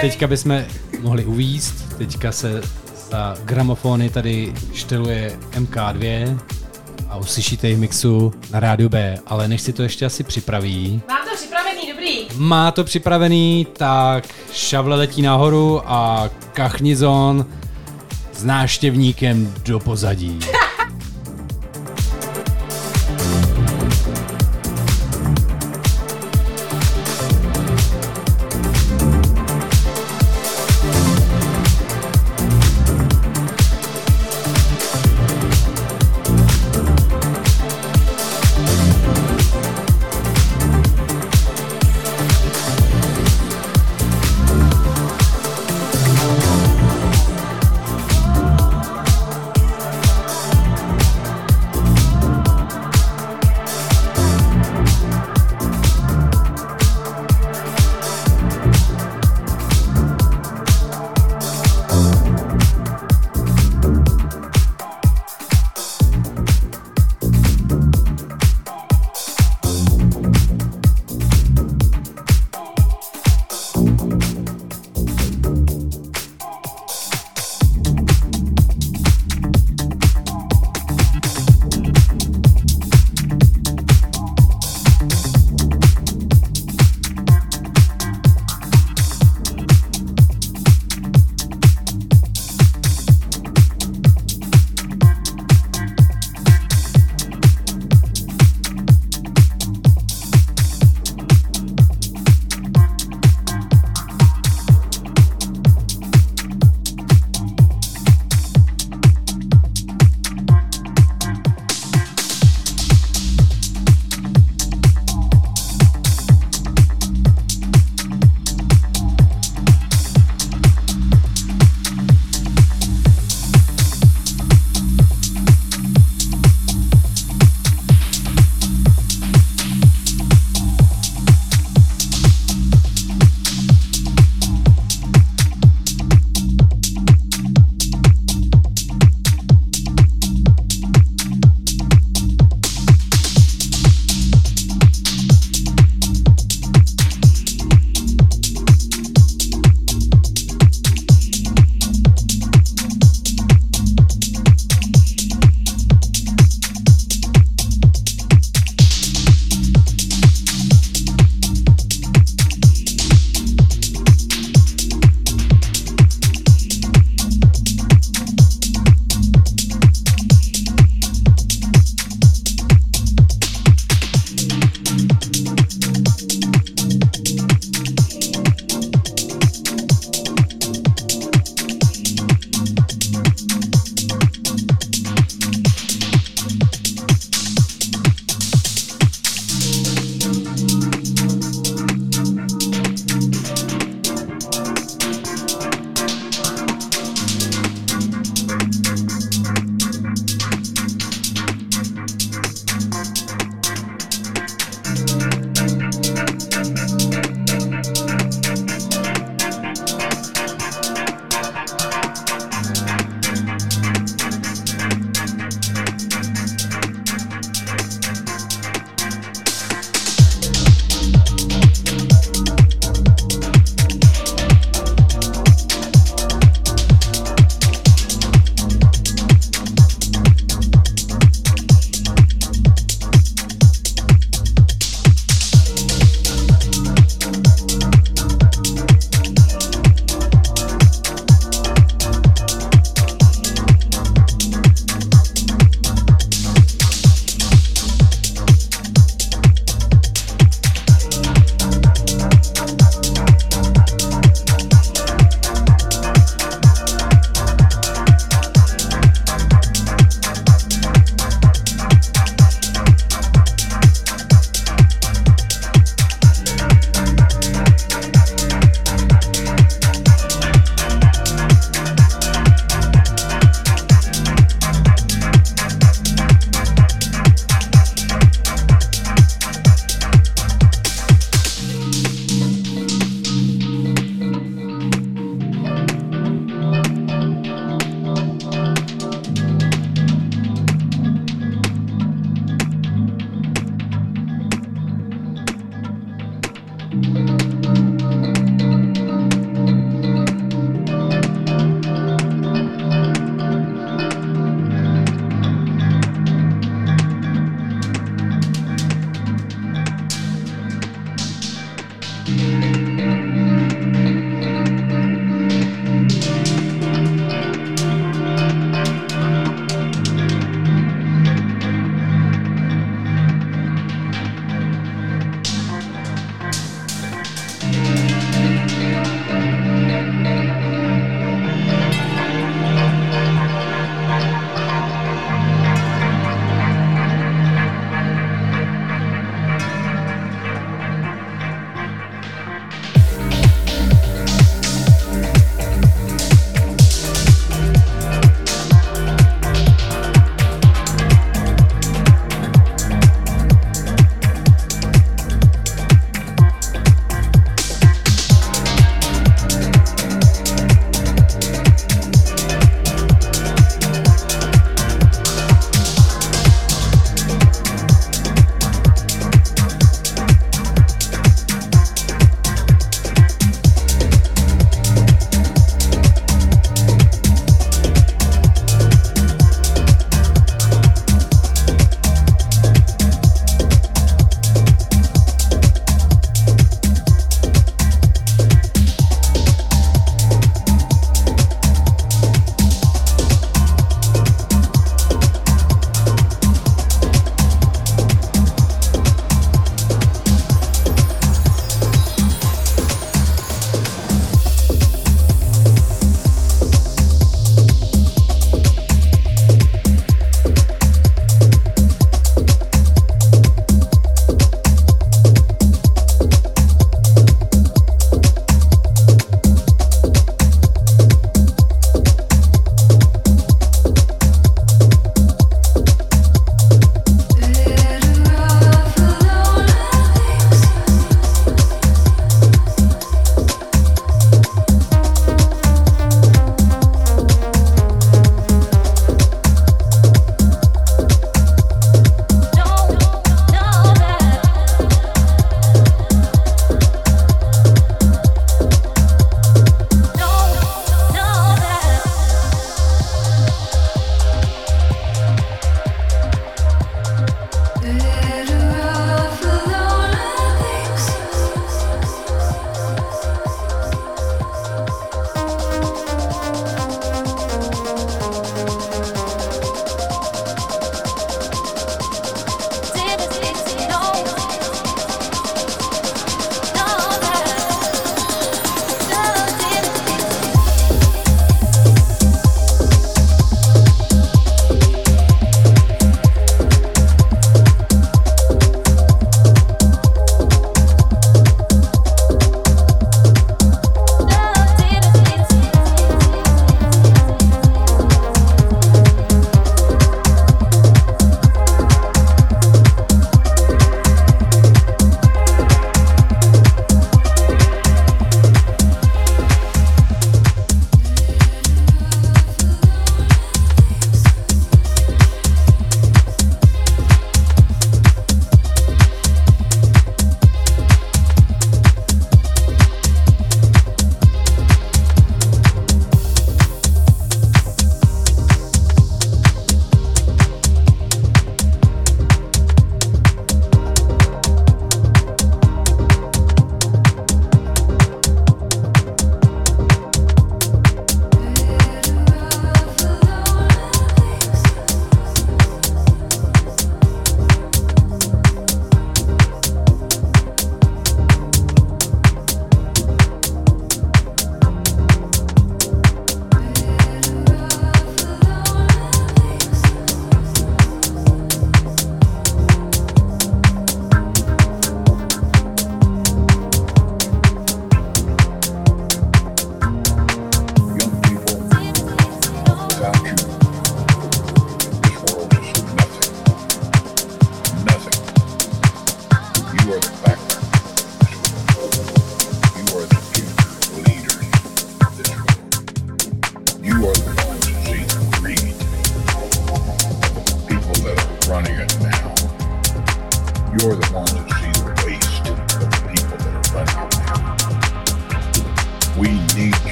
teďka 0.00 0.26
bychom 0.26 0.62
mohli 1.00 1.24
uvízt, 1.24 1.98
teďka 1.98 2.32
se 2.32 2.62
za 3.10 3.36
gramofony 3.44 4.10
tady 4.10 4.54
šteluje 4.72 5.38
MK2 5.52 6.38
a 7.14 7.16
uslyšíte 7.16 7.68
jich 7.68 7.78
mixu 7.78 8.32
na 8.50 8.60
rádiu 8.60 8.88
B, 8.88 9.18
ale 9.26 9.48
než 9.48 9.60
si 9.60 9.72
to 9.72 9.82
ještě 9.82 10.06
asi 10.06 10.24
připraví, 10.24 11.02
Mám 11.08 11.28
to 11.30 11.36
připravený, 11.36 11.80
dobrý. 11.92 12.18
má 12.36 12.70
to 12.70 12.84
připravený, 12.84 13.66
tak 13.72 14.24
šavle 14.52 14.96
letí 14.96 15.22
nahoru 15.22 15.80
a 15.84 16.30
kachnizon 16.52 17.46
s 18.32 18.44
náštěvníkem 18.44 19.54
do 19.64 19.80
pozadí. 19.80 20.38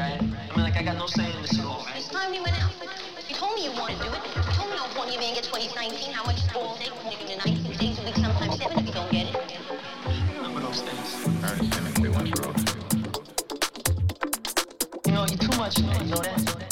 right? 0.00 0.20
I 0.20 0.56
mean, 0.56 0.64
like, 0.64 0.76
I 0.76 0.82
got 0.82 0.96
no 0.96 1.06
say 1.06 1.30
in 1.30 1.42
this 1.42 1.58
at 1.58 1.64
all, 1.64 1.84
right? 1.84 1.96
It's 1.96 2.08
time 2.08 2.30
we 2.30 2.40
went 2.40 2.56
out. 2.62 2.72
You 3.28 3.34
told 3.34 3.54
me 3.54 3.64
you 3.64 3.72
wanted 3.72 3.98
to 3.98 4.04
do 4.04 4.10
it. 4.10 4.22
You 4.34 4.42
told 4.56 4.70
me 4.70 4.76
no 4.76 4.84
one 4.98 5.12
you 5.12 5.20
man 5.20 5.34
gets 5.34 5.52
what 5.52 5.60
he's 5.60 5.74
19, 5.74 6.12
how 6.12 6.24
much 6.24 6.40
all 6.56 6.76
day, 6.78 6.88
even 7.12 7.38
19 7.38 7.76
days 7.76 7.98
a 7.98 8.04
week, 8.04 8.16
sometimes 8.16 8.58
seven 8.58 8.78
if 8.78 8.86
you 8.86 8.92
don't 8.92 9.10
get 9.12 9.26
it. 9.28 9.36
Remember 10.36 10.60
those 10.60 10.80
things. 10.80 11.26
Ernest 11.44 12.00
we 12.00 12.08
went 12.08 12.38
wrote. 12.40 12.56
You 15.06 15.12
know, 15.12 15.26
you're 15.28 15.38
too 15.38 15.56
much, 15.58 15.78
man. 15.82 16.08
You 16.08 16.14
know 16.14 16.22
that? 16.22 16.69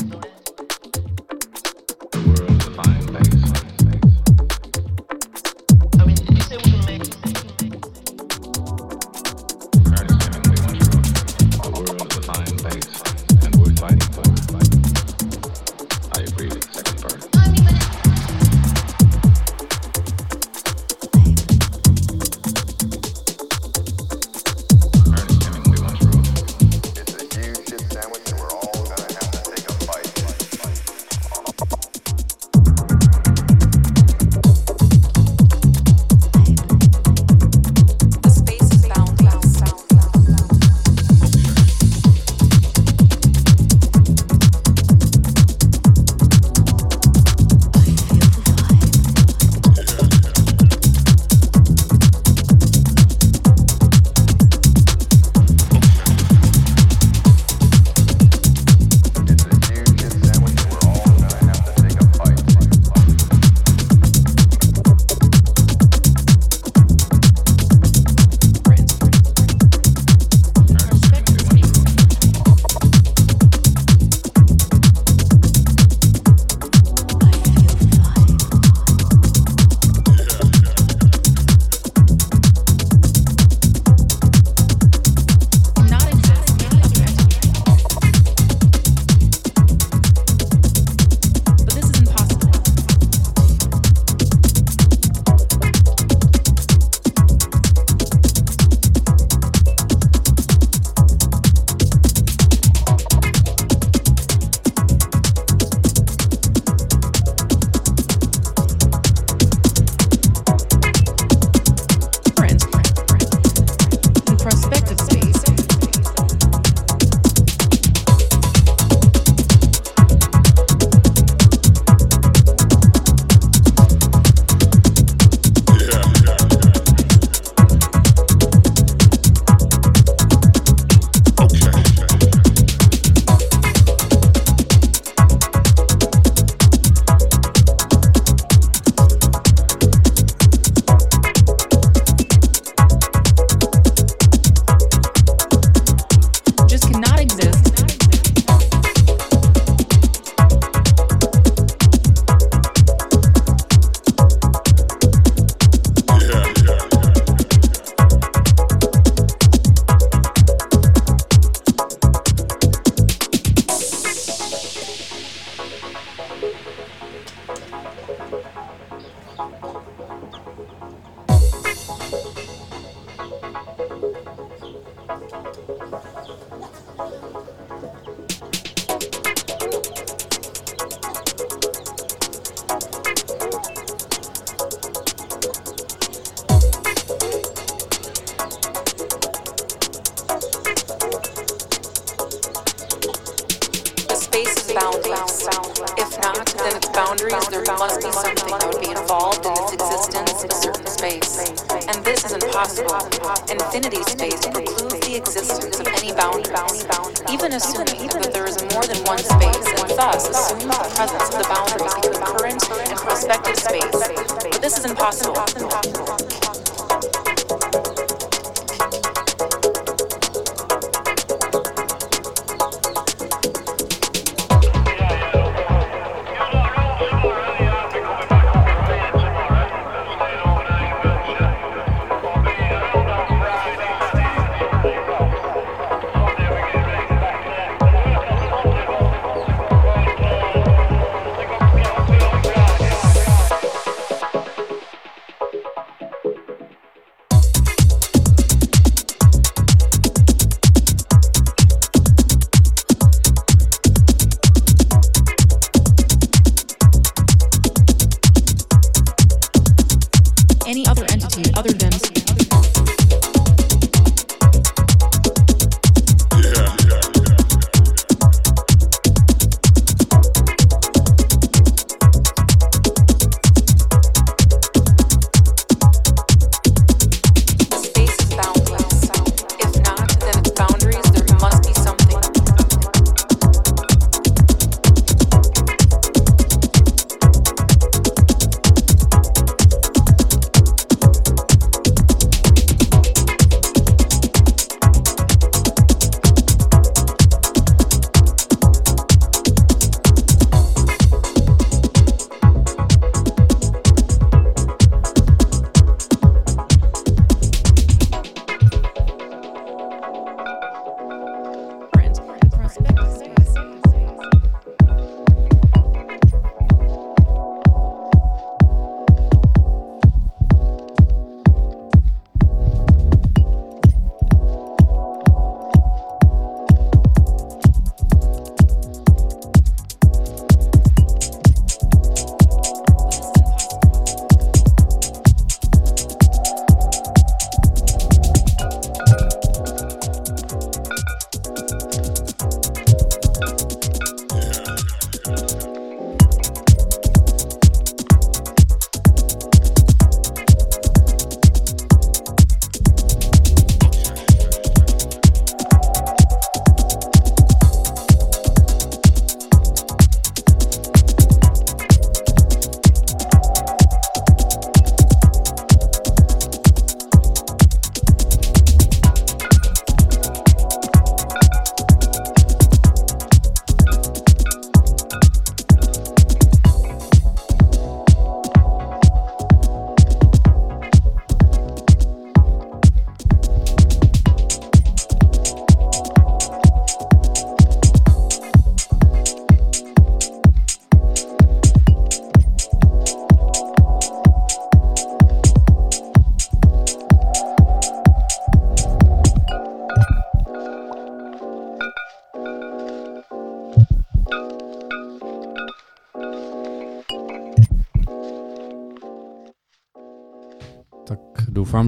More 208.78 208.86
than 208.86 209.02
one 209.06 209.18
space, 209.18 209.66
and 209.82 209.90
thus 209.98 210.28
assumes 210.28 210.62
the 210.62 210.92
presence 210.94 211.34
of 211.34 211.42
the 211.42 211.48
boundaries 211.48 211.94
between 211.94 212.22
current 212.22 212.62
and 212.88 212.98
prospective 213.00 213.58
space. 213.58 213.90
But 213.90 214.62
this 214.62 214.78
is 214.78 214.84
impossible. 214.84 216.47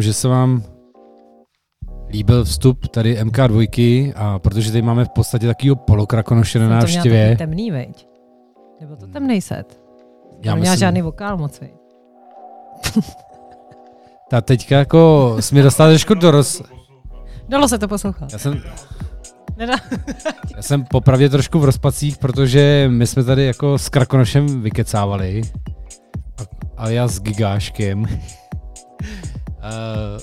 Doufám, 0.01 0.03
že 0.03 0.14
se 0.14 0.28
vám 0.28 0.62
líbil 2.11 2.44
vstup 2.44 2.88
tady 2.88 3.22
MK2 3.22 4.12
a 4.16 4.38
protože 4.38 4.70
tady 4.72 4.82
máme 4.82 5.05
v 5.05 5.09
podstatě 5.09 5.46
takového 5.46 5.76
polokrakonoše 5.76 6.59
na 6.59 6.66
to 6.68 6.74
návštěvě. 6.74 7.28
takový 7.28 7.38
temný, 7.38 7.70
veď? 7.70 8.09
Nebo 8.80 8.96
to 8.96 9.07
temný 9.07 9.40
set? 9.40 9.80
Já 10.44 10.55
neměla 10.55 10.72
myslím- 10.72 10.80
žádný 10.80 11.03
vokál 11.03 11.36
moc, 11.36 11.61
veď? 11.61 11.70
Ta 14.30 14.40
teďka 14.40 14.78
jako 14.78 15.36
jsi 15.40 15.55
mi 15.55 15.62
dostala 15.62 15.90
trošku 15.90 16.14
do 16.14 16.30
roz... 16.30 16.62
Dalo 17.48 17.68
se 17.68 17.78
to 17.78 17.88
poslouchat. 17.88 18.32
Já 18.32 18.38
jsem, 18.38 18.62
já 20.57 20.62
jsem 20.62 20.84
popravdě 20.84 21.28
trošku 21.28 21.59
v 21.59 21.64
rozpacích, 21.64 22.18
protože 22.18 22.88
my 22.92 23.07
jsme 23.07 23.24
tady 23.24 23.44
jako 23.44 23.78
s 23.78 23.88
Krakonošem 23.88 24.62
vykecávali. 24.62 25.42
A, 26.38 26.42
a 26.76 26.88
já 26.88 27.09
s 27.09 27.20
Gigáškem. 27.20 28.07
Uh, 29.64 30.20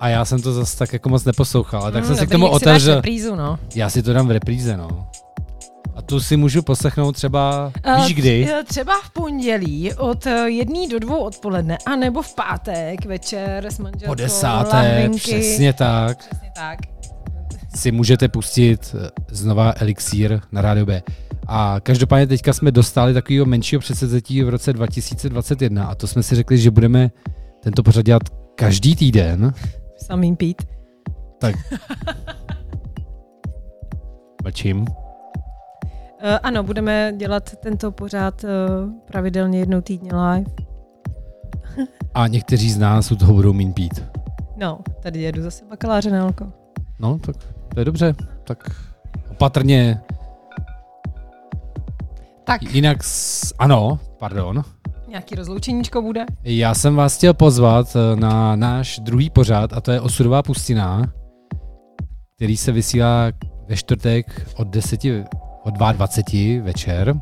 a 0.00 0.08
já 0.08 0.24
jsem 0.24 0.42
to 0.42 0.52
zase 0.52 0.78
tak 0.78 0.92
jako 0.92 1.08
moc 1.08 1.24
neposlouchal, 1.24 1.82
ale 1.82 1.92
tak 1.92 2.04
Hmm, 2.04 2.08
jsem 2.08 2.16
si 2.16 2.26
k 2.26 2.30
dobrý, 2.30 2.32
tomu 2.42 2.48
otevřel. 2.48 2.94
reprízu, 2.94 3.34
no. 3.34 3.58
Já 3.74 3.90
si 3.90 4.02
to 4.02 4.12
dám 4.12 4.26
v 4.28 4.30
repríze, 4.30 4.76
no. 4.76 5.06
A 5.94 6.02
tu 6.02 6.20
si 6.20 6.36
můžu 6.36 6.62
poslechnout 6.62 7.12
třeba, 7.12 7.72
Eh, 7.84 7.96
víš 7.96 8.14
kdy? 8.14 8.48
eh, 8.52 8.64
Třeba 8.64 8.92
v 9.04 9.10
pondělí 9.10 9.94
od 9.94 10.26
eh, 10.26 10.50
jedné 10.50 10.88
do 10.90 10.98
dvou 10.98 11.18
odpoledne, 11.18 11.78
anebo 11.86 12.22
v 12.22 12.34
pátek 12.34 13.06
večer 13.06 13.66
s 13.66 13.78
manželkou. 13.78 14.06
Po 14.06 14.14
desáté, 14.14 14.76
lahvinky. 14.76 15.18
přesně 15.18 15.72
tak. 15.72 16.18
Přesně 16.18 16.50
tak. 16.56 16.78
si 17.76 17.92
můžete 17.92 18.28
pustit 18.28 18.96
eh, 18.98 19.10
znova 19.30 19.72
Elixír 19.76 20.40
na 20.52 20.62
rádio 20.62 20.86
B. 20.86 21.02
A 21.46 21.76
každopádně 21.82 22.26
teďka 22.26 22.52
jsme 22.52 22.70
dostali 22.70 23.14
takového 23.14 23.46
menšího 23.46 23.80
předsevzetí 23.80 24.42
v 24.42 24.48
roce 24.48 24.72
2021 24.72 25.86
a 25.86 25.94
to 25.94 26.06
jsme 26.06 26.22
si 26.22 26.34
řekli, 26.34 26.58
že 26.58 26.70
budeme 26.70 27.10
tento 27.62 27.82
pořad 27.82 28.02
dělat 28.04 28.22
každý 28.54 28.96
týden. 28.96 29.52
Samým 29.96 30.36
pít. 30.36 30.62
Tak. 31.38 31.54
Mlčím. 34.44 34.80
Uh, 34.80 34.86
ano, 36.42 36.62
budeme 36.62 37.12
dělat 37.16 37.56
tento 37.56 37.92
pořád 37.92 38.44
uh, 38.44 38.50
pravidelně 39.04 39.58
jednou 39.58 39.80
týdně 39.80 40.10
live. 40.14 40.50
A 42.14 42.26
někteří 42.26 42.70
z 42.70 42.78
nás 42.78 43.12
u 43.12 43.16
toho 43.16 43.34
budou 43.34 43.52
mín 43.52 43.72
pít. 43.72 44.04
No, 44.56 44.78
tady 45.02 45.22
jedu 45.22 45.42
zase 45.42 45.64
bakaláře 45.64 46.10
na 46.10 46.22
alko. 46.22 46.52
No, 46.98 47.18
tak 47.18 47.36
to 47.74 47.80
je 47.80 47.84
dobře. 47.84 48.14
Tak 48.44 48.70
opatrně. 49.30 50.00
Tak, 52.44 52.62
Jinak, 52.62 53.04
s... 53.04 53.54
ano, 53.58 53.98
pardon. 54.18 54.62
Nějaký 55.14 55.34
rozloučeníčko 55.34 56.02
bude. 56.02 56.26
Já 56.44 56.74
jsem 56.74 56.96
vás 56.96 57.16
chtěl 57.16 57.34
pozvat 57.34 57.96
eh, 57.96 58.16
na 58.16 58.56
náš 58.56 58.98
druhý 58.98 59.30
pořád 59.30 59.72
a 59.72 59.80
to 59.80 59.92
je 59.92 60.00
Osudová 60.00 60.42
pustina, 60.42 61.12
který 62.36 62.56
se 62.56 62.72
vysílá 62.72 63.32
ve 63.68 63.76
čtvrtek 63.76 64.48
od 64.56 64.68
10, 64.68 65.00
od 65.64 65.74
22 65.74 66.62
večer. 66.62 67.14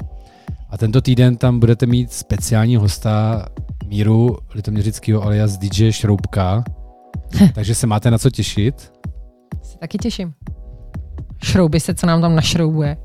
A 0.70 0.78
tento 0.78 1.00
týden 1.00 1.36
tam 1.36 1.60
budete 1.60 1.86
mít 1.86 2.12
speciální 2.12 2.76
hosta 2.76 3.46
Míru 3.86 4.38
Litoměřického 4.54 5.22
alias 5.22 5.58
DJ 5.58 5.92
Šroubka. 5.92 6.64
Takže 7.54 7.74
se 7.74 7.86
máte 7.86 8.10
na 8.10 8.18
co 8.18 8.30
těšit. 8.30 8.92
Se 9.62 9.78
taky 9.78 9.98
těším. 9.98 10.34
Šrouby 11.44 11.80
se, 11.80 11.94
co 11.94 12.06
nám 12.06 12.20
tam 12.20 12.34
našroubuje. 12.34 12.96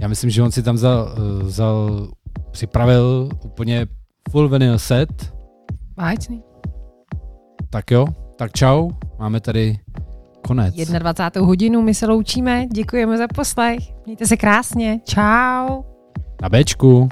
Já 0.00 0.08
myslím, 0.08 0.30
že 0.30 0.42
on 0.42 0.52
si 0.52 0.62
tam 0.62 0.74
vzal, 0.74 1.14
eh, 1.16 1.44
vzal 1.44 2.08
připravil 2.50 3.28
úplně 3.44 3.86
full 4.30 4.48
vinyl 4.48 4.78
set. 4.78 5.34
Báječný. 5.96 6.42
Tak 7.70 7.90
jo, 7.90 8.06
tak 8.36 8.52
čau, 8.52 8.90
máme 9.18 9.40
tady 9.40 9.78
konec. 10.46 10.74
21. 10.74 11.46
hodinu 11.46 11.82
my 11.82 11.94
se 11.94 12.06
loučíme. 12.06 12.66
Děkujeme 12.66 13.18
za 13.18 13.26
poslech. 13.34 13.78
Mějte 14.06 14.26
se 14.26 14.36
krásně. 14.36 15.00
Čau. 15.04 15.82
Na 16.42 16.48
Bčku. 16.48 17.08